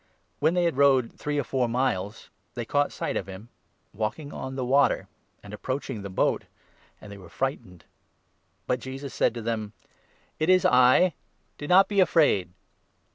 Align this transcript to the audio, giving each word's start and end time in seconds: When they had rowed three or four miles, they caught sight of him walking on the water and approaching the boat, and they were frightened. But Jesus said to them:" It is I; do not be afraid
When 0.39 0.55
they 0.55 0.63
had 0.63 0.77
rowed 0.77 1.13
three 1.13 1.37
or 1.37 1.43
four 1.43 1.69
miles, 1.69 2.31
they 2.55 2.65
caught 2.65 2.91
sight 2.91 3.15
of 3.15 3.27
him 3.29 3.49
walking 3.93 4.33
on 4.33 4.55
the 4.55 4.65
water 4.65 5.07
and 5.43 5.53
approaching 5.53 6.01
the 6.01 6.09
boat, 6.09 6.45
and 6.99 7.11
they 7.11 7.19
were 7.19 7.29
frightened. 7.29 7.85
But 8.65 8.79
Jesus 8.79 9.13
said 9.13 9.35
to 9.35 9.43
them:" 9.43 9.73
It 10.39 10.49
is 10.49 10.65
I; 10.65 11.13
do 11.59 11.67
not 11.67 11.87
be 11.87 11.99
afraid 11.99 12.49